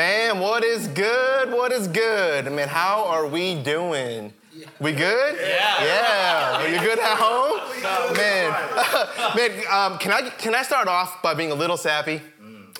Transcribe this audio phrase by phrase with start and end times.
[0.00, 1.52] Fam, what is good?
[1.52, 2.50] What is good?
[2.50, 4.32] Man, how are we doing?
[4.80, 5.36] We good?
[5.38, 5.84] Yeah.
[5.84, 6.56] Yeah.
[6.56, 7.58] Are you good at home?
[8.16, 8.50] Man,
[9.36, 12.22] man, um, can I can I start off by being a little sappy?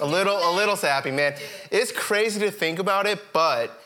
[0.00, 1.34] A little, a little sappy, man.
[1.70, 3.78] It's crazy to think about it, but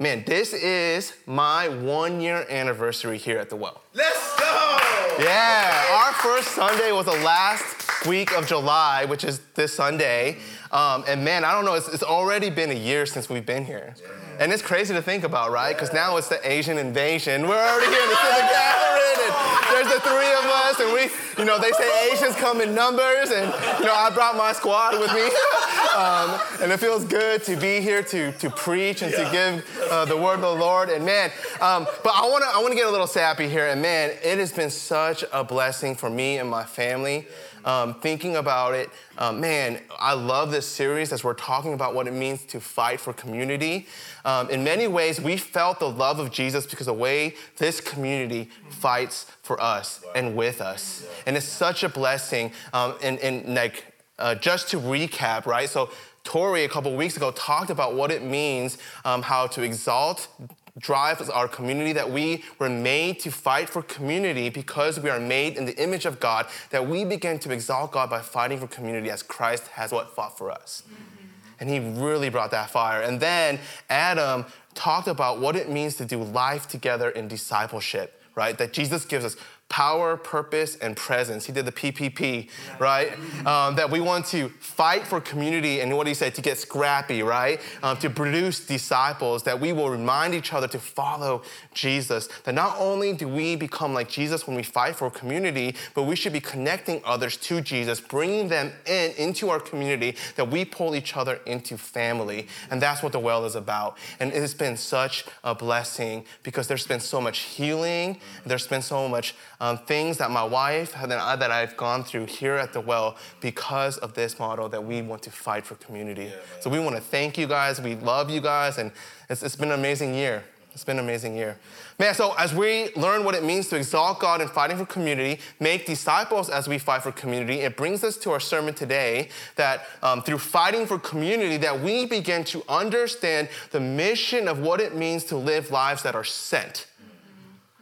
[0.00, 3.82] man, this is my one year anniversary here at the well.
[3.92, 4.78] Let's go!
[5.18, 10.38] Yeah, our first Sunday was the last week of July, which is this Sunday.
[10.70, 13.64] Um, and man, I don't know, it's, it's, already been a year since we've been
[13.64, 13.94] here.
[14.38, 15.74] And it's crazy to think about, right?
[15.74, 17.48] Because now it's the Asian invasion.
[17.48, 21.42] We're already here to see the gathering, and there's the three of us, and we,
[21.42, 25.00] you know, they say Asians come in numbers, and you know, I brought my squad
[25.00, 25.22] with me,
[25.96, 30.04] um, and it feels good to be here to to preach and to give uh,
[30.04, 30.88] the word of the Lord.
[30.88, 33.66] And man, um, but I want to I want to get a little sappy here,
[33.66, 37.26] and man, it has been such a blessing for me and my family
[37.64, 42.06] um, thinking about it, um, man, I love this series as we're talking about what
[42.06, 43.86] it means to fight for community.
[44.28, 48.50] Um, in many ways, we felt the love of Jesus because the way this community
[48.68, 51.08] fights for us and with us.
[51.24, 52.52] And it's such a blessing.
[52.74, 53.84] Um, and, and like,
[54.18, 55.66] uh, just to recap, right?
[55.66, 55.88] So
[56.24, 58.76] Tori a couple weeks ago talked about what it means,
[59.06, 60.28] um, how to exalt
[60.76, 65.56] drives our community, that we were made to fight for community because we are made
[65.56, 69.10] in the image of God, that we begin to exalt God by fighting for community
[69.10, 70.82] as Christ has what fought for us.
[70.84, 71.17] Mm-hmm.
[71.60, 73.02] And he really brought that fire.
[73.02, 73.58] And then
[73.90, 78.56] Adam talked about what it means to do life together in discipleship, right?
[78.56, 79.36] That Jesus gives us
[79.68, 81.44] power, purpose, and presence.
[81.44, 82.48] He did the PPP,
[82.78, 83.12] right?
[83.46, 87.22] Um, that we want to fight for community and what he said, to get scrappy,
[87.22, 87.60] right?
[87.82, 91.42] Um, to produce disciples, that we will remind each other to follow
[91.74, 92.28] Jesus.
[92.44, 96.16] That not only do we become like Jesus when we fight for community, but we
[96.16, 100.94] should be connecting others to Jesus, bringing them in into our community, that we pull
[100.94, 102.46] each other into family.
[102.70, 103.98] And that's what the well is about.
[104.18, 108.82] And it has been such a blessing because there's been so much healing, there's been
[108.82, 112.72] so much um, things that my wife and I, that I've gone through here at
[112.72, 116.24] the well because of this model that we want to fight for community.
[116.24, 117.80] Yeah, so we want to thank you guys.
[117.80, 118.92] We love you guys, and
[119.28, 120.44] it's, it's been an amazing year.
[120.72, 121.58] It's been an amazing year.
[121.98, 125.40] Man, so as we learn what it means to exalt God in fighting for community,
[125.58, 129.86] make disciples as we fight for community, it brings us to our sermon today that
[130.04, 134.94] um, through fighting for community, that we begin to understand the mission of what it
[134.94, 136.86] means to live lives that are sent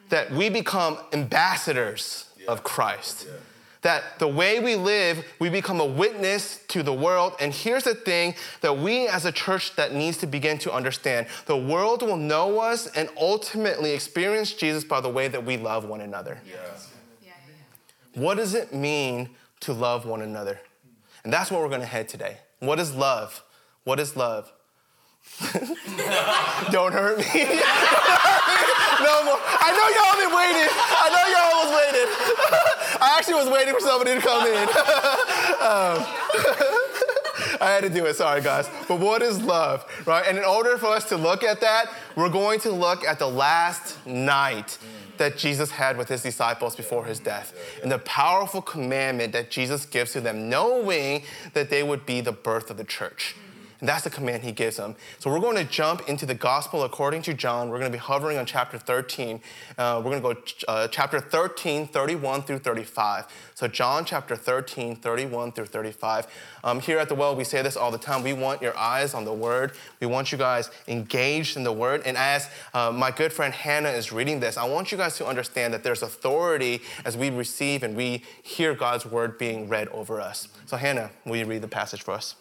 [0.09, 2.47] that we become ambassadors yeah.
[2.47, 3.27] of Christ.
[3.27, 3.37] Yeah.
[3.83, 7.35] That the way we live, we become a witness to the world.
[7.39, 11.27] And here's the thing that we as a church that needs to begin to understand
[11.47, 15.85] the world will know us and ultimately experience Jesus by the way that we love
[15.85, 16.41] one another.
[16.45, 16.57] Yeah.
[18.17, 19.29] What does it mean
[19.61, 20.59] to love one another?
[21.23, 22.39] And that's where we're going to head today.
[22.61, 23.43] What is love?
[23.85, 24.51] What is love?
[26.71, 27.25] Don't hurt me.
[29.01, 29.41] no more.
[29.43, 30.69] I know y'all been waiting.
[30.71, 32.09] I know y'all was waiting.
[33.01, 34.63] I actually was waiting for somebody to come in.
[35.63, 35.97] um,
[37.61, 38.69] I had to do it, sorry guys.
[38.89, 40.25] But what is love, right?
[40.27, 43.29] And in order for us to look at that, we're going to look at the
[43.29, 44.79] last night
[45.19, 49.87] that Jesus had with his disciples before his death and the powerful commandment that Jesus
[49.87, 51.23] gives to them, knowing
[51.55, 53.35] that they would be the birth of the church.
[53.81, 54.97] And that's the command he gives them.
[55.19, 57.69] So we're going to jump into the gospel according to John.
[57.69, 59.41] We're going to be hovering on chapter 13.
[59.77, 63.27] Uh, we're going to go uh, chapter 13, 31 through 35.
[63.55, 66.27] So John chapter 13, 31 through 35.
[66.65, 68.23] Um, here at the well, we say this all the time.
[68.23, 69.73] We want your eyes on the word.
[70.01, 72.03] We want you guys engaged in the word.
[72.07, 75.27] And as uh, my good friend Hannah is reading this, I want you guys to
[75.27, 80.21] understand that there's authority as we receive and we hear God's word being read over
[80.21, 80.49] us.
[80.65, 82.37] So Hannah, will you read the passage for us?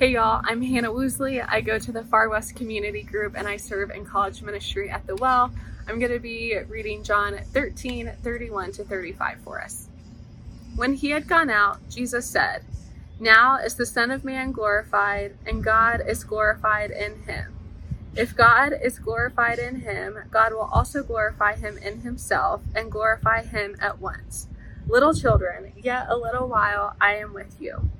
[0.00, 1.46] Hey y'all, I'm Hannah Woosley.
[1.46, 5.06] I go to the Far West Community Group and I serve in college ministry at
[5.06, 5.52] the Well.
[5.86, 9.88] I'm going to be reading John 13, 31 to 35 for us.
[10.74, 12.62] When he had gone out, Jesus said,
[13.18, 17.54] Now is the Son of Man glorified, and God is glorified in him.
[18.16, 23.42] If God is glorified in him, God will also glorify him in himself and glorify
[23.42, 24.48] him at once.
[24.88, 27.90] Little children, yet a little while I am with you.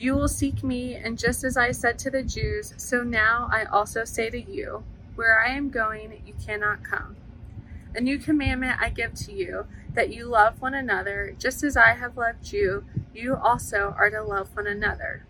[0.00, 3.64] You will seek me, and just as I said to the Jews, so now I
[3.64, 4.82] also say to you,
[5.14, 7.16] where I am going, you cannot come.
[7.94, 11.92] A new commandment I give to you, that you love one another, just as I
[11.92, 15.26] have loved you, you also are to love one another.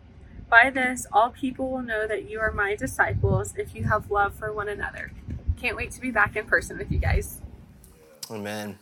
[0.48, 4.36] By this, all people will know that you are my disciples if you have love
[4.36, 5.10] for one another.
[5.60, 7.40] Can't wait to be back in person with you guys.
[8.30, 8.78] Amen.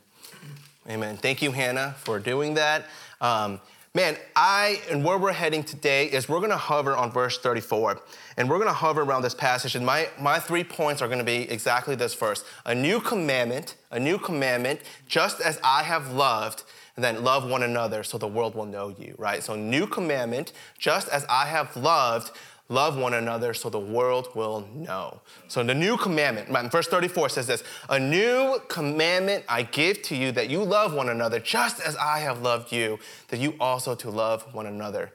[0.87, 1.17] Amen.
[1.17, 2.85] Thank you, Hannah, for doing that.
[3.23, 3.59] Um,
[3.99, 8.01] man, I and where we're heading today is we're gonna hover on verse 34.
[8.37, 9.75] And we're gonna hover around this passage.
[9.75, 12.47] And my, my three points are gonna be exactly this first.
[12.65, 16.63] A new commandment, a new commandment, just as I have loved,
[16.95, 19.43] and then love one another so the world will know you, right?
[19.43, 22.31] So, new commandment, just as I have loved,
[22.69, 25.21] love one another so the world will know.
[25.49, 30.33] So, the new commandment, verse 34 says this A new commandment I give to you
[30.33, 32.99] that you love one another just as I have loved you,
[33.29, 35.13] that you also to love one another.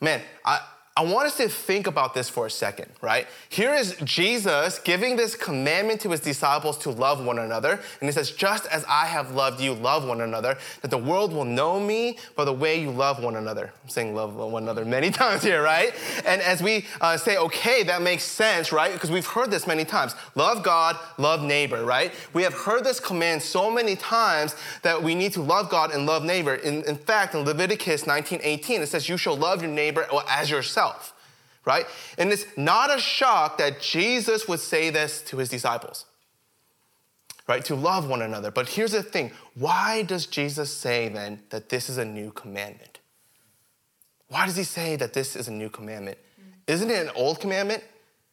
[0.00, 0.60] Man, I,
[0.98, 3.26] I want us to think about this for a second, right?
[3.50, 7.72] Here is Jesus giving this commandment to his disciples to love one another.
[7.72, 11.34] And he says, Just as I have loved you, love one another, that the world
[11.34, 13.74] will know me by the way you love one another.
[13.82, 15.92] I'm saying love one another many times here, right?
[16.24, 18.94] And as we uh, say, okay, that makes sense, right?
[18.94, 22.10] Because we've heard this many times love God, love neighbor, right?
[22.32, 26.06] We have heard this command so many times that we need to love God and
[26.06, 26.54] love neighbor.
[26.54, 30.48] In, in fact, in Leviticus 19 18, it says, You shall love your neighbor as
[30.48, 31.14] yourself himself,
[31.64, 31.86] right?
[32.18, 36.06] And it's not a shock that Jesus would say this to his disciples,
[37.48, 37.64] right?
[37.64, 38.50] To love one another.
[38.50, 43.00] But here's the thing why does Jesus say then that this is a new commandment?
[44.28, 46.18] Why does he say that this is a new commandment?
[46.66, 47.84] Isn't it an old commandment?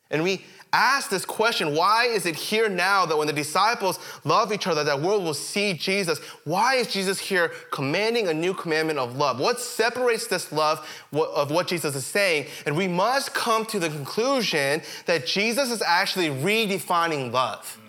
[0.10, 4.52] And we ask this question why is it here now that when the disciples love
[4.52, 6.20] each other, that world will see Jesus?
[6.44, 9.40] Why is Jesus here commanding a new commandment of love?
[9.40, 12.48] What separates this love of what Jesus is saying?
[12.66, 17.80] And we must come to the conclusion that Jesus is actually redefining love.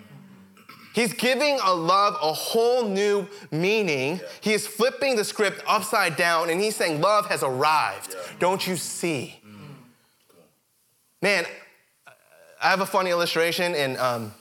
[0.94, 4.20] He's giving a love a whole new meaning.
[4.40, 8.14] He is flipping the script upside down and he's saying, Love has arrived.
[8.38, 9.40] Don't you see?
[11.20, 11.46] Man,
[12.64, 14.32] I have a funny illustration, and um,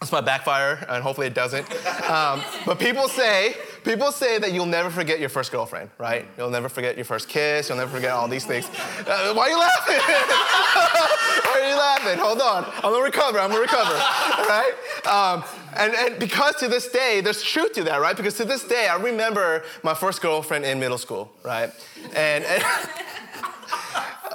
[0.00, 1.68] this might backfire, and hopefully it doesn't.
[2.08, 6.28] Um, but people say, people say that you'll never forget your first girlfriend, right?
[6.38, 7.68] You'll never forget your first kiss.
[7.68, 8.68] You'll never forget all these things.
[9.00, 9.96] Uh, why are you laughing?
[11.44, 12.18] why are you laughing?
[12.20, 12.66] Hold on.
[12.76, 13.40] I'm gonna recover.
[13.40, 13.94] I'm gonna recover.
[13.94, 14.72] right?
[15.04, 15.42] Um,
[15.76, 18.16] and, and because to this day, there's truth to that, right?
[18.16, 21.72] Because to this day, I remember my first girlfriend in middle school, right?
[22.14, 22.62] And, and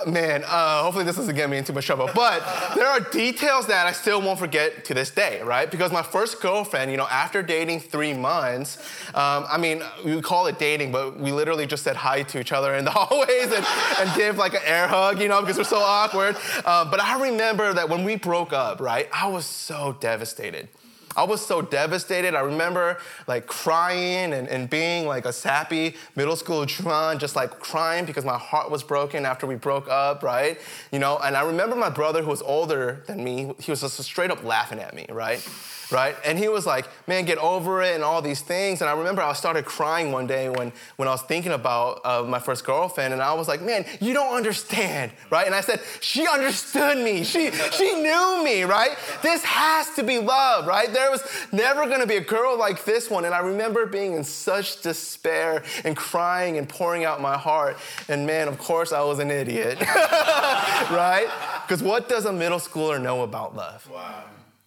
[0.07, 2.09] man, uh, hopefully this doesn't get me into much trouble.
[2.13, 2.43] But
[2.75, 5.69] there are details that I still won't forget to this day, right?
[5.69, 8.77] Because my first girlfriend, you know, after dating three months,
[9.09, 12.51] um, I mean, we call it dating, but we literally just said hi to each
[12.51, 13.65] other in the hallways and,
[13.99, 16.35] and gave like an air hug, you know, because we're so awkward.
[16.65, 20.69] Uh, but I remember that when we broke up, right, I was so devastated.
[21.15, 22.35] I was so devastated.
[22.35, 22.97] I remember
[23.27, 28.25] like crying and, and being like a sappy middle school Juhan, just like crying because
[28.25, 30.59] my heart was broken after we broke up, right?
[30.91, 34.01] You know, and I remember my brother who was older than me, he was just
[34.03, 35.47] straight up laughing at me, right?
[35.91, 36.15] Right?
[36.25, 38.81] And he was like, man, get over it and all these things.
[38.81, 42.23] And I remember I started crying one day when, when I was thinking about uh,
[42.23, 43.13] my first girlfriend.
[43.13, 45.45] And I was like, man, you don't understand, right?
[45.45, 47.23] And I said, she understood me.
[47.23, 48.97] She, she knew me, right?
[49.21, 50.91] This has to be love, right?
[50.91, 53.25] There was never gonna be a girl like this one.
[53.25, 57.77] And I remember being in such despair and crying and pouring out my heart.
[58.07, 61.27] And man, of course, I was an idiot, right?
[61.67, 63.89] Because what does a middle schooler know about love?
[63.89, 64.23] Wow.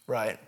[0.06, 0.38] Right?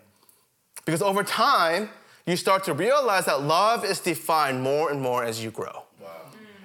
[0.87, 1.89] Because over time,
[2.25, 5.83] you start to realize that love is defined more and more as you grow.
[6.01, 6.07] Wow.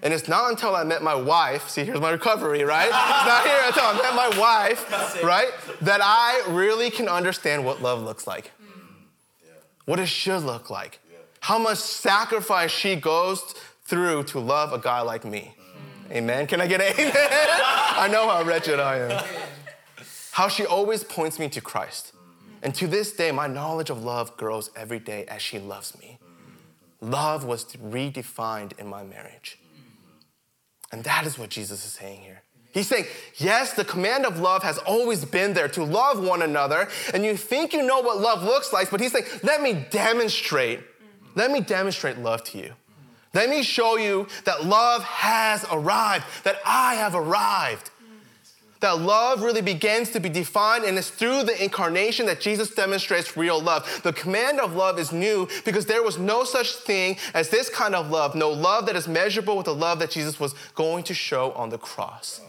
[0.01, 2.87] And it's not until I met my wife, see, here's my recovery, right?
[2.87, 7.83] it's not here until I met my wife, right, that I really can understand what
[7.83, 8.53] love looks like,
[9.45, 9.51] yeah.
[9.87, 11.19] what it should look like, yeah.
[11.41, 15.57] how much sacrifice she goes through to love a guy like me.
[16.11, 16.13] Mm.
[16.13, 16.47] Amen.
[16.47, 17.13] Can I get an amen?
[17.17, 19.25] I know how wretched I am.
[20.31, 22.13] How she always points me to Christ.
[22.63, 26.19] And to this day, my knowledge of love grows every day as she loves me.
[27.01, 29.59] Love was redefined in my marriage.
[30.93, 32.43] And that is what Jesus is saying here.
[32.73, 36.89] He's saying, yes, the command of love has always been there to love one another.
[37.13, 40.81] And you think you know what love looks like, but he's saying, let me demonstrate,
[41.35, 42.73] let me demonstrate love to you.
[43.35, 47.91] Let me show you that love has arrived, that I have arrived
[48.83, 53.37] that love really begins to be defined, and it's through the incarnation that Jesus demonstrates
[53.37, 54.03] real love.
[54.03, 57.95] The command of love is new because there was no such thing as this kind
[57.95, 61.15] of love, no love that is measurable with the love that Jesus was going to
[61.15, 62.41] show on the cross.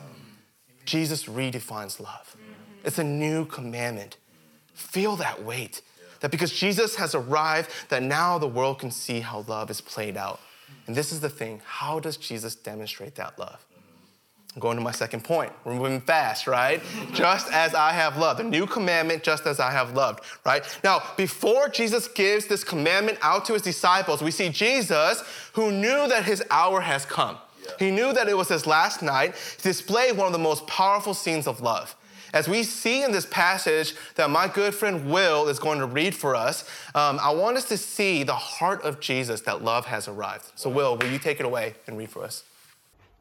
[0.86, 2.36] Jesus redefines love.
[2.84, 4.18] It's a new commandment.
[4.74, 5.82] Feel that weight.
[6.20, 10.18] That because Jesus has arrived, that now the world can see how love is played
[10.18, 10.40] out.
[10.88, 13.66] And this is the thing how does Jesus demonstrate that love?
[14.56, 15.52] I'm going to my second point.
[15.66, 16.82] We're moving fast, right?
[17.14, 18.40] just as I have loved.
[18.40, 20.64] The new commandment, just as I have loved, right?
[20.84, 26.08] Now, before Jesus gives this commandment out to his disciples, we see Jesus who knew
[26.08, 27.38] that his hour has come.
[27.80, 31.14] He knew that it was his last night to display one of the most powerful
[31.14, 31.96] scenes of love.
[32.34, 36.16] As we see in this passage that my good friend Will is going to read
[36.16, 40.08] for us, um, I want us to see the heart of Jesus that love has
[40.08, 40.52] arrived.
[40.56, 42.44] So, Will, will you take it away and read for us?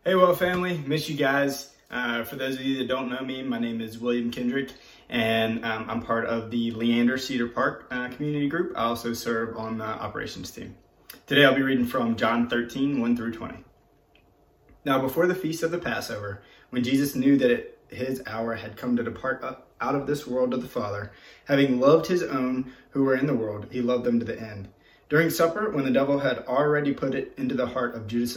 [0.05, 1.71] Hey, Well family, miss you guys.
[1.89, 4.73] Uh, for those of you that don't know me, my name is William Kendrick,
[5.09, 8.73] and um, I'm part of the Leander Cedar Park uh, community group.
[8.77, 10.75] I also serve on the operations team.
[11.29, 13.59] Today I'll be reading from John 13, 1 through 20.
[14.85, 18.77] Now, before the feast of the Passover, when Jesus knew that it, his hour had
[18.77, 21.13] come to depart out of this world to the Father,
[21.45, 24.67] having loved his own who were in the world, he loved them to the end.
[25.09, 28.37] During supper, when the devil had already put it into the heart of Judas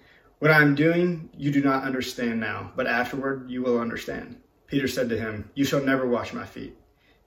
[0.41, 4.37] What I am doing you do not understand now, but afterward you will understand.
[4.65, 6.75] Peter said to him, You shall never wash my feet.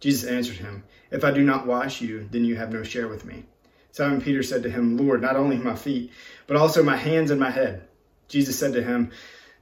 [0.00, 3.24] Jesus answered him, If I do not wash you, then you have no share with
[3.24, 3.44] me.
[3.92, 6.10] Simon Peter said to him, Lord, not only my feet,
[6.48, 7.86] but also my hands and my head.
[8.26, 9.12] Jesus said to him,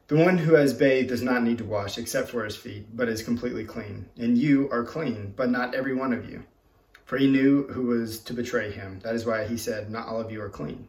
[0.09, 3.11] The one who has bathed does not need to wash except for his feet, but
[3.11, 4.07] is completely clean.
[4.17, 6.43] And you are clean, but not every one of you.
[7.05, 9.01] For he knew who was to betray him.
[9.01, 10.89] That is why he said, Not all of you are clean.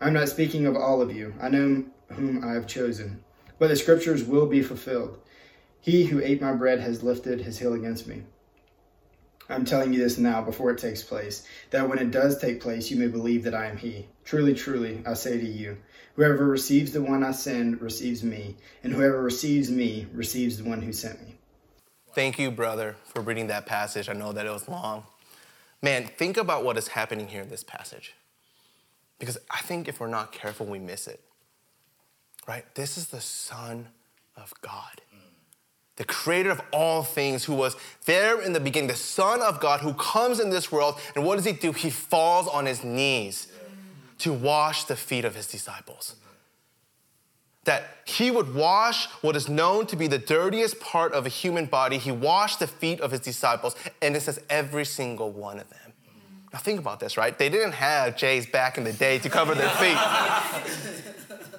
[0.00, 1.34] I'm not speaking of all of you.
[1.40, 3.22] I know whom I have chosen.
[3.58, 5.18] But the scriptures will be fulfilled.
[5.80, 8.22] He who ate my bread has lifted his heel against me.
[9.48, 12.90] I'm telling you this now before it takes place, that when it does take place,
[12.90, 14.08] you may believe that I am he.
[14.24, 15.78] Truly, truly, I say to you,
[16.16, 20.82] whoever receives the one I send receives me, and whoever receives me receives the one
[20.82, 21.36] who sent me.
[22.12, 24.08] Thank you, brother, for reading that passage.
[24.08, 25.04] I know that it was long.
[25.80, 28.14] Man, think about what is happening here in this passage.
[29.18, 31.20] Because I think if we're not careful, we miss it.
[32.46, 32.64] Right?
[32.74, 33.88] This is the Son
[34.36, 35.00] of God,
[35.96, 39.80] the creator of all things, who was there in the beginning, the Son of God
[39.80, 41.00] who comes in this world.
[41.14, 41.72] And what does he do?
[41.72, 43.48] He falls on his knees
[44.18, 46.16] to wash the feet of his disciples.
[47.64, 51.66] That he would wash what is known to be the dirtiest part of a human
[51.66, 51.98] body.
[51.98, 55.85] He washed the feet of his disciples, and it says every single one of them.
[56.52, 57.36] Now think about this, right?
[57.36, 59.98] They didn't have J's back in the day to cover their feet.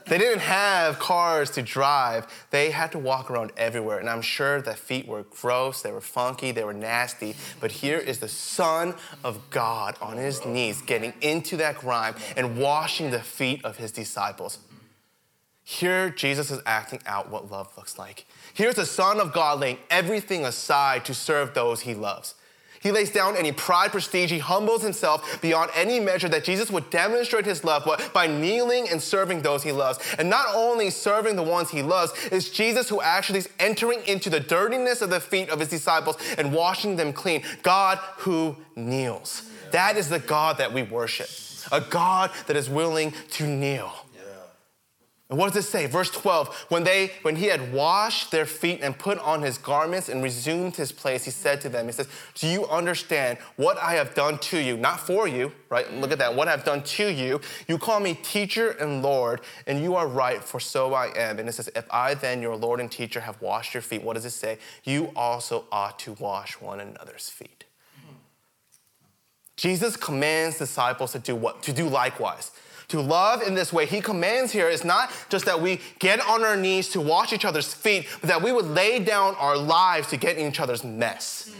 [0.08, 2.26] they didn't have cars to drive.
[2.52, 4.00] They had to walk around everywhere.
[4.00, 7.36] And I'm sure the feet were gross, they were funky, they were nasty.
[7.60, 12.58] But here is the Son of God on his knees getting into that grime and
[12.58, 14.60] washing the feet of his disciples.
[15.64, 18.26] Here, Jesus is acting out what love looks like.
[18.54, 22.36] Here's the Son of God laying everything aside to serve those he loves.
[22.88, 24.32] He lays down any pride, prestige.
[24.32, 29.02] He humbles himself beyond any measure that Jesus would demonstrate his love by kneeling and
[29.04, 30.00] serving those he loves.
[30.18, 34.30] And not only serving the ones he loves, it's Jesus who actually is entering into
[34.30, 37.44] the dirtiness of the feet of his disciples and washing them clean.
[37.62, 39.52] God who kneels.
[39.72, 41.28] That is the God that we worship,
[41.74, 43.92] a God that is willing to kneel.
[45.30, 45.88] And what does it say?
[45.88, 50.08] Verse 12, when they when he had washed their feet and put on his garments
[50.08, 53.96] and resumed his place, he said to them, he says, "Do you understand what I
[53.96, 54.78] have done to you?
[54.78, 55.92] Not for you, right?
[55.96, 56.34] Look at that.
[56.34, 57.42] What I've done to you.
[57.68, 61.50] You call me teacher and Lord, and you are right, for so I am." And
[61.50, 64.24] it says, "If I then, your Lord and teacher, have washed your feet, what does
[64.24, 64.60] it say?
[64.86, 67.66] You also ought to wash one another's feet."
[67.96, 68.14] Hmm.
[69.58, 71.64] Jesus commands disciples to do what?
[71.64, 72.52] To do likewise.
[72.90, 76.44] To love in this way, he commands here is not just that we get on
[76.44, 80.08] our knees to wash each other's feet, but that we would lay down our lives
[80.10, 81.54] to get in each other's mess.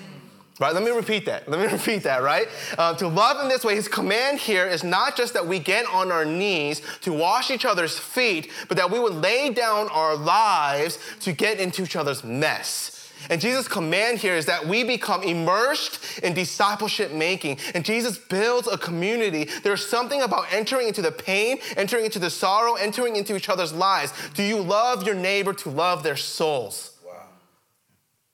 [0.60, 0.74] Right?
[0.74, 1.48] Let me repeat that.
[1.50, 2.48] Let me repeat that, right?
[2.78, 5.86] Uh, to love in this way, his command here is not just that we get
[5.88, 10.16] on our knees to wash each other's feet, but that we would lay down our
[10.16, 12.97] lives to get into each other's mess.
[13.30, 17.60] And Jesus' command here is that we become immersed in discipleship making.
[17.74, 19.50] And Jesus builds a community.
[19.64, 23.74] There's something about entering into the pain, entering into the sorrow, entering into each other's
[23.74, 24.14] lives.
[24.34, 26.98] Do you love your neighbor to love their souls?
[27.06, 27.14] Wow.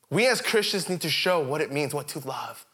[0.09, 2.65] We as Christians need to show what it means, what to love.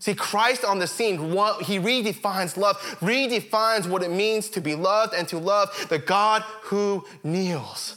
[0.00, 4.76] See, Christ on the scene, what, he redefines love, redefines what it means to be
[4.76, 7.96] loved and to love the God who kneels.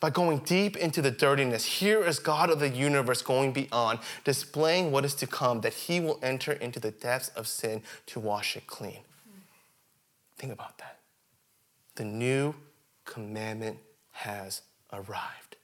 [0.00, 4.92] By going deep into the dirtiness, here is God of the universe going beyond, displaying
[4.92, 8.56] what is to come, that he will enter into the depths of sin to wash
[8.56, 9.00] it clean.
[10.36, 10.98] Think about that.
[11.96, 12.54] The new
[13.04, 13.78] commandment
[14.12, 14.62] has
[14.92, 15.56] arrived.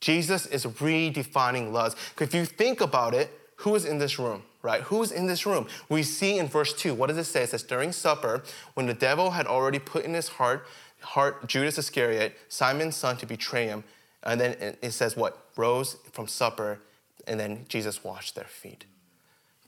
[0.00, 1.94] Jesus is redefining love.
[2.20, 4.82] If you think about it, who is in this room, right?
[4.82, 5.66] Who's in this room?
[5.88, 7.44] We see in verse 2, what does it say?
[7.44, 8.42] It says, during supper,
[8.74, 10.66] when the devil had already put in his heart,
[11.04, 13.84] heart Judas Iscariot, Simon's son, to betray him,
[14.22, 15.46] and then it says what?
[15.56, 16.80] Rose from supper,
[17.26, 18.84] and then Jesus washed their feet.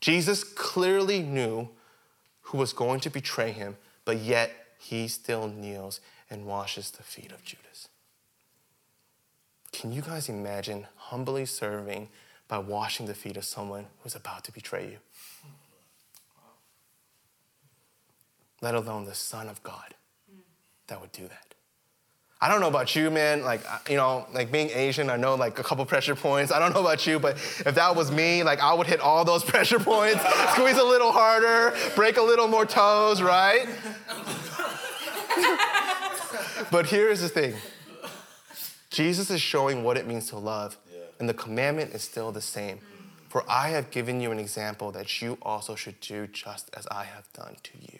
[0.00, 1.68] Jesus clearly knew
[2.42, 6.00] who was going to betray him, but yet he still kneels
[6.30, 7.88] and washes the feet of Judas.
[9.72, 12.08] Can you guys imagine humbly serving
[12.48, 14.98] by washing the feet of someone who's about to betray you.
[18.60, 19.94] Let alone the Son of God
[20.88, 21.54] that would do that.
[22.40, 23.42] I don't know about you, man.
[23.42, 26.52] Like, you know, like being Asian, I know like a couple pressure points.
[26.52, 29.24] I don't know about you, but if that was me, like I would hit all
[29.24, 30.20] those pressure points,
[30.52, 33.66] squeeze a little harder, break a little more toes, right?
[36.70, 37.54] but here's the thing
[38.90, 40.76] Jesus is showing what it means to love
[41.18, 42.80] and the commandment is still the same.
[43.28, 47.04] For I have given you an example that you also should do just as I
[47.04, 47.98] have done to you.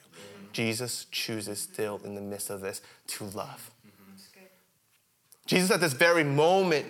[0.56, 3.70] Jesus chooses still in the midst of this to love.
[3.86, 4.40] Mm-hmm.
[5.44, 6.86] Jesus, at this very moment,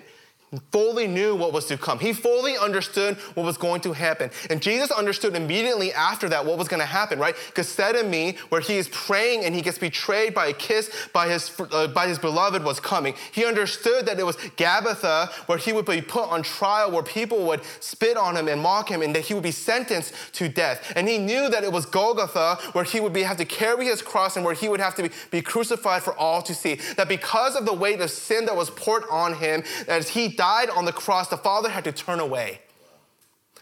[0.71, 1.99] fully knew what was to come.
[1.99, 4.31] He fully understood what was going to happen.
[4.49, 7.35] And Jesus understood immediately after that what was going to happen, right?
[7.55, 11.89] Gethsemane, where he is praying and he gets betrayed by a kiss by his, uh,
[11.89, 13.15] by his beloved, was coming.
[13.33, 17.45] He understood that it was Gabbatha, where he would be put on trial, where people
[17.47, 20.93] would spit on him and mock him, and that he would be sentenced to death.
[20.95, 24.03] And he knew that it was Golgotha, where he would be, have to carry his
[24.03, 26.77] cross and where he would have to be, be crucified for all to see.
[26.97, 30.71] That because of the weight of sin that was poured on him, as he died
[30.71, 32.61] on the cross, the Father had to turn away.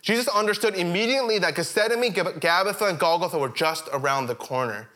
[0.02, 4.90] Jesus understood immediately that Gethsemane, Gabbatha, and Golgotha were just around the corner.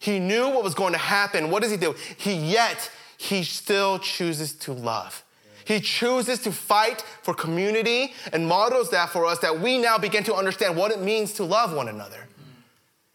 [0.00, 1.48] He knew what was going to happen.
[1.48, 1.94] What does he do?
[2.16, 5.22] He yet, he still chooses to love.
[5.64, 10.24] He chooses to fight for community and models that for us that we now begin
[10.24, 12.26] to understand what it means to love one another.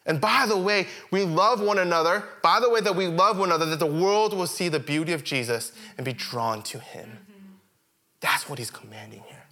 [0.06, 3.50] And by the way, we love one another, by the way that we love one
[3.50, 7.20] another, that the world will see the beauty of Jesus and be drawn to him.
[8.20, 9.44] That's what he's commanding here.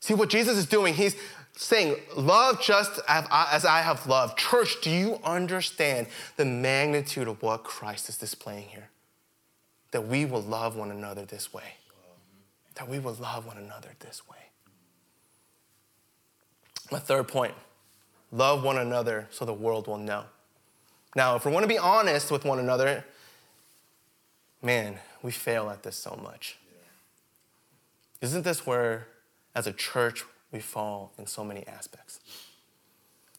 [0.00, 0.94] See what Jesus is doing?
[0.94, 1.16] He's
[1.56, 4.38] saying, Love just as I have loved.
[4.38, 8.90] Church, do you understand the magnitude of what Christ is displaying here?
[9.92, 11.76] That we will love one another this way.
[12.74, 14.36] That we will love one another this way.
[16.90, 17.54] My third point
[18.30, 20.24] love one another so the world will know.
[21.16, 23.04] Now, if we want to be honest with one another,
[24.60, 26.58] man, we fail at this so much.
[28.20, 29.08] Isn't this where,
[29.54, 32.20] as a church, we fall in so many aspects?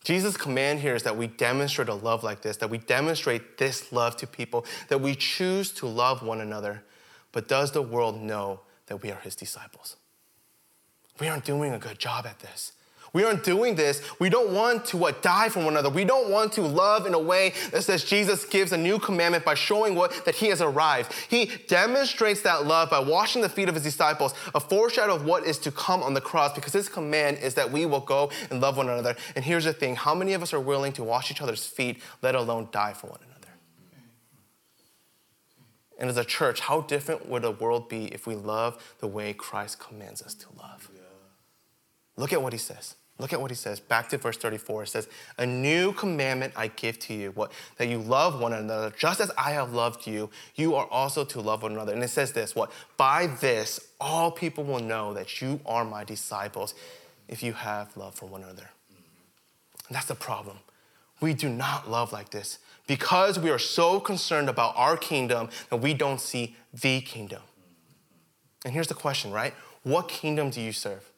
[0.03, 3.91] Jesus' command here is that we demonstrate a love like this, that we demonstrate this
[3.91, 6.83] love to people, that we choose to love one another.
[7.31, 9.95] But does the world know that we are his disciples?
[11.19, 12.73] We aren't doing a good job at this.
[13.15, 14.01] We aren't doing this.
[14.19, 15.89] We don't want to what die for one another.
[15.89, 19.45] We don't want to love in a way that says Jesus gives a new commandment
[19.45, 21.13] by showing what that he has arrived.
[21.29, 25.45] He demonstrates that love by washing the feet of his disciples, a foreshadow of what
[25.45, 28.59] is to come on the cross, because his command is that we will go and
[28.59, 29.15] love one another.
[29.33, 32.01] And here's the thing: how many of us are willing to wash each other's feet,
[32.21, 33.53] let alone die for one another?
[35.97, 39.31] And as a church, how different would the world be if we love the way
[39.31, 40.91] Christ commands us to love?
[42.17, 42.95] Look at what he says.
[43.17, 43.79] Look at what he says.
[43.79, 44.83] Back to verse 34.
[44.83, 48.91] It says, A new commandment I give to you, what, that you love one another,
[48.97, 51.93] just as I have loved you, you are also to love one another.
[51.93, 52.71] And it says this, what?
[52.97, 56.75] By this, all people will know that you are my disciples
[57.29, 58.69] if you have love for one another.
[59.87, 60.57] And that's the problem.
[61.21, 65.77] We do not love like this because we are so concerned about our kingdom that
[65.77, 67.41] we don't see the kingdom.
[68.65, 69.53] And here's the question, right?
[69.83, 71.09] What kingdom do you serve?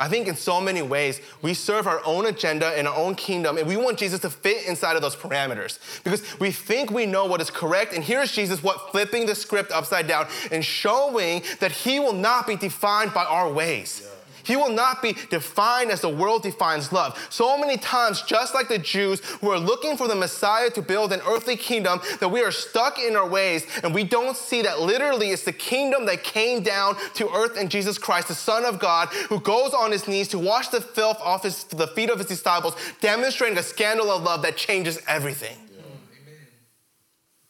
[0.00, 3.58] I think in so many ways, we serve our own agenda in our own kingdom,
[3.58, 7.26] and we want Jesus to fit inside of those parameters because we think we know
[7.26, 7.92] what is correct.
[7.92, 12.46] And here's Jesus, what flipping the script upside down and showing that he will not
[12.46, 14.08] be defined by our ways.
[14.42, 17.18] He will not be defined as the world defines love.
[17.30, 21.12] So many times, just like the Jews who are looking for the Messiah to build
[21.12, 24.80] an earthly kingdom, that we are stuck in our ways and we don't see that
[24.80, 28.78] literally it's the kingdom that came down to earth in Jesus Christ, the Son of
[28.78, 32.18] God, who goes on his knees to wash the filth off his, the feet of
[32.18, 35.56] his disciples, demonstrating a scandal of love that changes everything.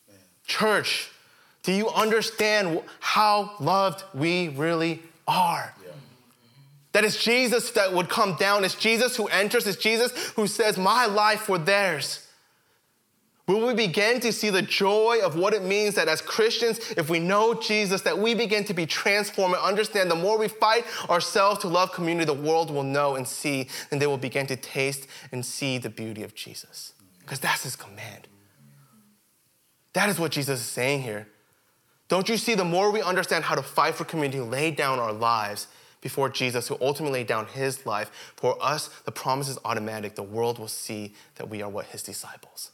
[0.09, 0.15] Yeah.
[0.47, 1.11] Church,
[1.63, 5.75] do you understand how loved we really are?
[6.93, 8.65] That it's Jesus that would come down.
[8.65, 9.67] It's Jesus who enters.
[9.67, 12.27] It's Jesus who says, My life for theirs.
[13.47, 17.11] Will we begin to see the joy of what it means that as Christians, if
[17.11, 20.85] we know Jesus, that we begin to be transformed and understand the more we fight
[21.09, 24.55] ourselves to love community, the world will know and see, and they will begin to
[24.55, 26.93] taste and see the beauty of Jesus.
[27.23, 28.29] Because that's his command.
[29.95, 31.27] That is what Jesus is saying here.
[32.09, 35.13] Don't you see, the more we understand how to fight for community, lay down our
[35.13, 35.67] lives,
[36.01, 38.33] before Jesus, who ultimately laid down his life.
[38.37, 40.15] For us, the promise is automatic.
[40.15, 42.71] The world will see that we are what his disciples.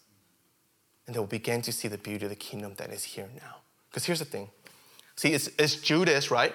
[1.07, 3.57] And they will begin to see the beauty of the kingdom that is here now.
[3.91, 4.51] Because here's the thing
[5.17, 6.55] see, it's, it's Judas, right?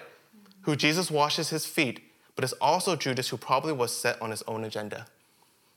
[0.61, 2.01] Who Jesus washes his feet,
[2.35, 5.07] but it's also Judas who probably was set on his own agenda.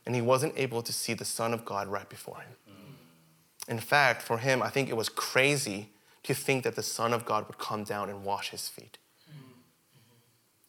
[0.06, 2.56] And he wasn't able to see the Son of God right before him.
[3.66, 5.88] In fact, for him, I think it was crazy
[6.24, 8.98] to think that the Son of God would come down and wash his feet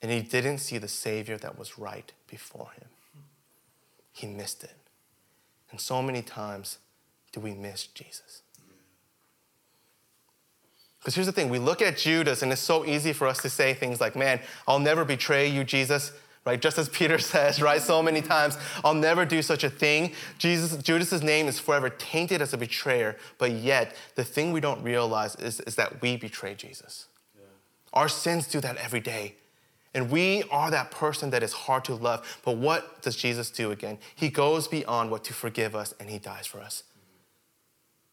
[0.06, 2.90] and he didn't see the Savior that was right before him.
[4.12, 4.76] He missed it.
[5.72, 6.78] And so many times
[7.32, 8.44] do we miss Jesus.
[11.00, 13.50] Because here's the thing we look at Judas, and it's so easy for us to
[13.50, 16.12] say things like, Man, I'll never betray you, Jesus.
[16.46, 20.12] Right, just as Peter says, right, so many times, I'll never do such a thing.
[20.38, 24.84] Jesus, Judas's name is forever tainted as a betrayer, but yet the thing we don't
[24.84, 27.08] realize is, is that we betray Jesus.
[27.36, 27.46] Yeah.
[27.94, 29.38] Our sins do that every day.
[29.96, 32.40] And we are that person that is hard to love.
[32.44, 33.98] But what does Jesus do again?
[34.14, 36.84] He goes beyond what to forgive us and he dies for us.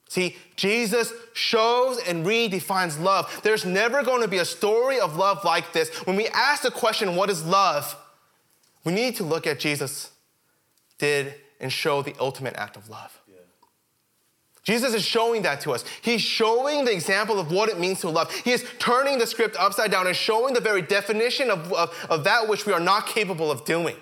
[0.09, 3.41] See, Jesus shows and redefines love.
[3.43, 5.89] There's never going to be a story of love like this.
[6.07, 7.97] When we ask the question, what is love?
[8.85, 10.13] We need to look at Jesus
[10.99, 13.22] did and show the ultimate act of love.
[14.63, 15.85] Jesus is showing that to us.
[16.03, 18.33] He's showing the example of what it means to love.
[18.33, 22.25] He is turning the script upside down and showing the very definition of, of, of,
[22.25, 23.97] that which we are not capable of doing.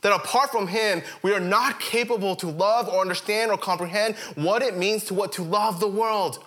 [0.00, 4.62] That apart from Him, we are not capable to love or understand or comprehend what
[4.62, 6.44] it means to what to love the world.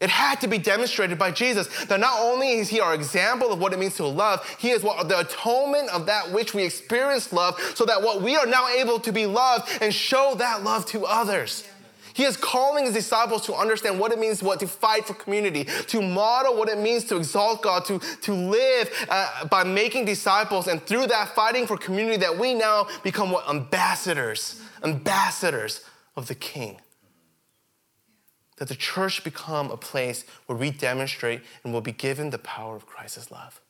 [0.00, 1.68] It had to be demonstrated by Jesus.
[1.86, 4.82] That not only is he our example of what it means to love, he is
[4.82, 8.68] what, the atonement of that which we experience love, so that what we are now
[8.68, 11.64] able to be loved and show that love to others.
[12.12, 15.64] He is calling his disciples to understand what it means what to fight for community,
[15.64, 20.68] to model what it means to exalt God, to, to live uh, by making disciples,
[20.68, 23.48] and through that fighting for community, that we now become what?
[23.48, 25.80] Ambassadors, ambassadors
[26.14, 26.78] of the King
[28.56, 32.76] that the church become a place where we demonstrate and will be given the power
[32.76, 33.60] of Christ's love.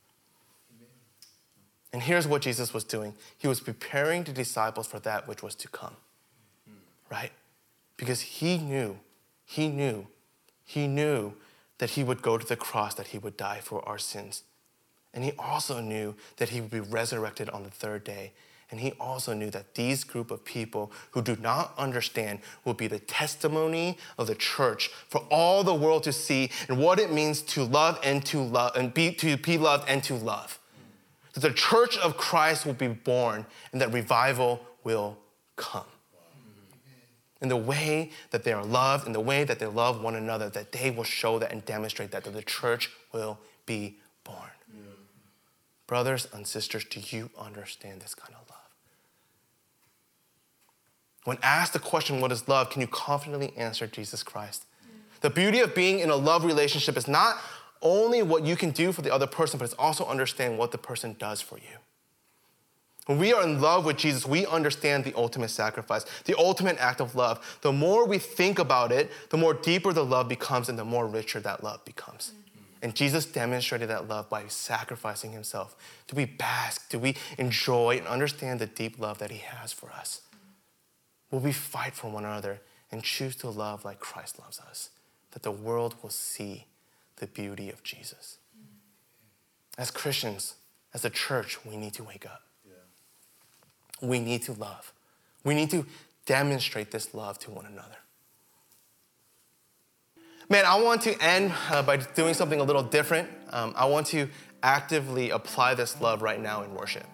[1.93, 5.55] And here's what Jesus was doing He was preparing the disciples for that which was
[5.57, 5.95] to come,
[7.11, 7.31] right?
[7.97, 8.99] Because He knew,
[9.45, 10.09] He knew,
[10.65, 11.35] He knew
[11.79, 14.43] that He would go to the cross, that He would die for our sins.
[15.15, 18.33] And He also knew that He would be resurrected on the third day
[18.75, 22.89] and he also knew that these group of people who do not understand will be
[22.89, 27.41] the testimony of the church for all the world to see and what it means
[27.41, 30.59] to love and to love and be to be loved and to love.
[31.35, 35.19] That the church of Christ will be born and that revival will
[35.55, 35.85] come.
[37.41, 40.49] In the way that they are loved, in the way that they love one another,
[40.49, 44.51] that they will show that and demonstrate that, that the church will be born.
[44.75, 44.81] Yeah.
[45.87, 48.44] Brothers and sisters, do you understand this kind of love?
[51.25, 52.71] When asked the question, What is love?
[52.71, 54.67] can you confidently answer Jesus Christ?
[55.21, 57.39] The beauty of being in a love relationship is not
[57.81, 60.79] only what you can do for the other person, but it's also understanding what the
[60.79, 61.79] person does for you.
[63.07, 67.01] When we are in love with Jesus, we understand the ultimate sacrifice, the ultimate act
[67.01, 67.59] of love.
[67.61, 71.07] The more we think about it, the more deeper the love becomes and the more
[71.07, 72.33] richer that love becomes.
[72.81, 75.77] And Jesus demonstrated that love by sacrificing himself.
[76.07, 76.89] Do we bask?
[76.91, 80.23] Do we enjoy and understand the deep love that he has for us?
[81.31, 82.61] Will we fight for one another
[82.91, 84.91] and choose to love like Christ loves us?
[85.33, 86.67] That the world will see
[87.17, 88.39] the beauty of Jesus.
[89.77, 90.55] As Christians,
[90.93, 92.43] as a church, we need to wake up.
[92.65, 94.09] Yeah.
[94.09, 94.93] We need to love.
[95.43, 95.87] We need to
[96.27, 97.97] demonstrate this love to one another.
[100.49, 103.29] Man, I want to end uh, by doing something a little different.
[103.51, 104.29] Um, I want to
[104.63, 107.07] actively apply this love right now in worship.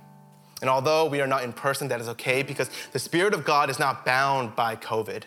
[0.60, 3.70] And although we are not in person, that is okay because the Spirit of God
[3.70, 5.24] is not bound by COVID.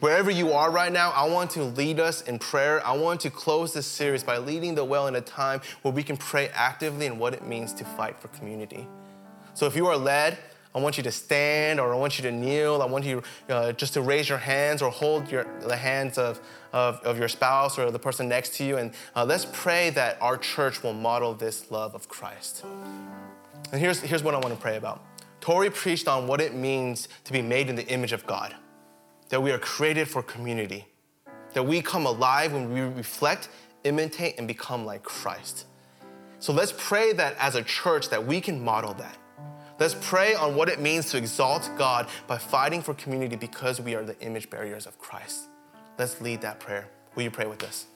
[0.00, 2.84] Wherever you are right now, I want to lead us in prayer.
[2.84, 6.02] I want to close this series by leading the well in a time where we
[6.02, 8.86] can pray actively in what it means to fight for community.
[9.54, 10.38] So if you are led,
[10.74, 12.82] I want you to stand or I want you to kneel.
[12.82, 16.40] I want you uh, just to raise your hands or hold your, the hands of,
[16.72, 18.78] of, of your spouse or the person next to you.
[18.78, 22.64] And uh, let's pray that our church will model this love of Christ.
[23.72, 25.02] And here's, here's what I want to pray about.
[25.40, 28.54] Tori preached on what it means to be made in the image of God,
[29.30, 30.86] that we are created for community,
[31.54, 33.48] that we come alive when we reflect,
[33.82, 35.66] imitate, and become like Christ.
[36.38, 39.16] So let's pray that as a church that we can model that.
[39.80, 43.94] Let's pray on what it means to exalt God by fighting for community because we
[43.94, 45.48] are the image bearers of Christ.
[45.98, 46.88] Let's lead that prayer.
[47.14, 47.86] Will you pray with us?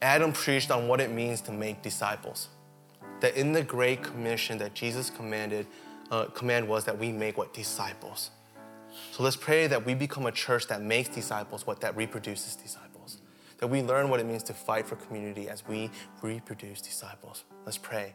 [0.00, 2.48] Adam preached on what it means to make disciples.
[3.20, 5.66] That in the Great Commission that Jesus commanded,
[6.10, 8.30] uh, command was that we make what disciples.
[9.12, 13.18] So let's pray that we become a church that makes disciples, what that reproduces disciples.
[13.58, 15.90] That we learn what it means to fight for community as we
[16.22, 17.44] reproduce disciples.
[17.64, 18.14] Let's pray.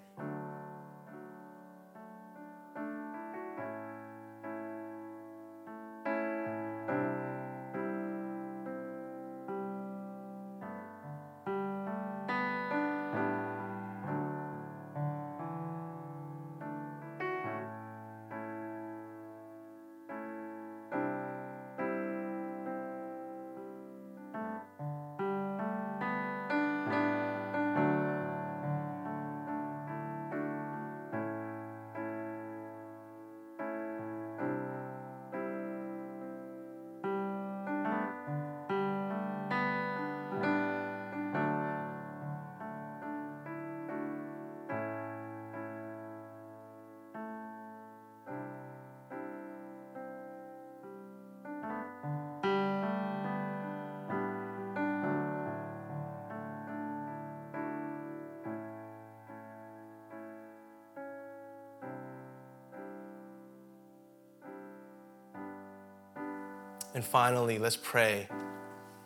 [66.93, 68.27] And finally, let's pray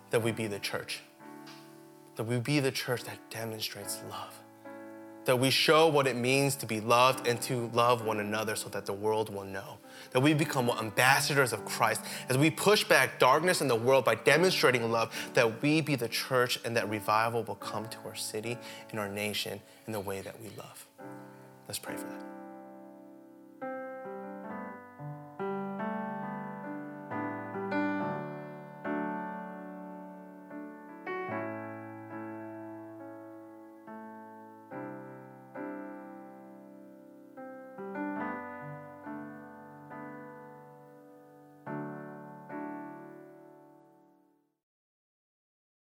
[0.09, 1.01] that we be the church.
[2.15, 4.33] That we be the church that demonstrates love.
[5.25, 8.69] That we show what it means to be loved and to love one another so
[8.69, 9.77] that the world will know.
[10.11, 14.15] That we become ambassadors of Christ as we push back darkness in the world by
[14.15, 18.57] demonstrating love, that we be the church and that revival will come to our city
[18.89, 20.87] and our nation in the way that we love.
[21.67, 22.36] Let's pray for that.